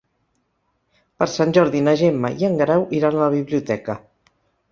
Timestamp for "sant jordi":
1.33-1.83